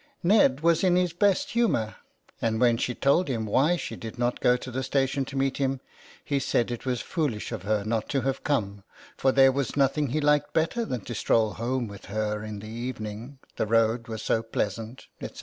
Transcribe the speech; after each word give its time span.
Ned 0.23 0.61
was 0.61 0.83
in 0.83 0.95
his 0.95 1.13
best 1.13 1.49
368 1.51 1.53
THE 1.53 1.67
WILD 1.69 1.99
GOOSE. 1.99 2.39
humour, 2.39 2.41
and 2.49 2.59
when 2.59 2.77
she 2.77 2.95
told 2.95 3.27
him 3.27 3.45
why 3.45 3.75
she 3.75 3.95
did 3.95 4.17
not 4.17 4.39
go 4.39 4.57
to 4.57 4.71
the 4.71 4.81
station 4.81 5.25
to 5.25 5.37
meet 5.37 5.57
him, 5.57 5.79
he 6.25 6.39
said 6.39 6.71
it 6.71 6.87
was 6.87 7.03
fooHsh 7.03 7.51
of 7.51 7.61
her 7.61 7.83
not 7.83 8.09
to 8.09 8.21
have 8.21 8.43
come, 8.43 8.83
for 9.15 9.31
there 9.31 9.51
was 9.51 9.77
nothing 9.77 10.07
he 10.07 10.19
liked 10.19 10.53
better 10.53 10.85
than 10.85 11.01
to 11.01 11.13
stroll 11.13 11.53
home 11.53 11.87
with 11.87 12.05
her 12.05 12.43
in 12.43 12.57
the 12.61 12.67
evening, 12.67 13.37
the 13.57 13.67
road 13.67 14.07
was 14.07 14.23
so 14.23 14.41
pleasant, 14.41 15.05
etc. 15.21 15.37